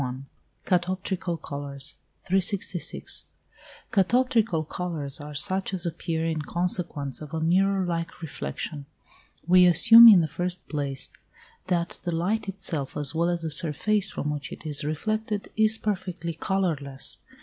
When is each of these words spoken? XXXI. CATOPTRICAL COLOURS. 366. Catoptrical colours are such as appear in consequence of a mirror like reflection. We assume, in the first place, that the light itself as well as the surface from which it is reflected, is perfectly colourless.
XXXI. 0.01 0.23
CATOPTRICAL 0.65 1.37
COLOURS. 1.37 1.95
366. 2.23 3.25
Catoptrical 3.91 4.63
colours 4.67 5.21
are 5.21 5.35
such 5.35 5.75
as 5.75 5.85
appear 5.85 6.25
in 6.25 6.41
consequence 6.41 7.21
of 7.21 7.35
a 7.35 7.39
mirror 7.39 7.85
like 7.85 8.19
reflection. 8.23 8.87
We 9.45 9.67
assume, 9.67 10.07
in 10.07 10.21
the 10.21 10.27
first 10.27 10.67
place, 10.67 11.11
that 11.67 11.99
the 12.03 12.11
light 12.15 12.49
itself 12.49 12.97
as 12.97 13.13
well 13.13 13.29
as 13.29 13.43
the 13.43 13.51
surface 13.51 14.09
from 14.09 14.31
which 14.31 14.51
it 14.51 14.65
is 14.65 14.83
reflected, 14.83 15.49
is 15.55 15.77
perfectly 15.77 16.33
colourless. 16.33 17.19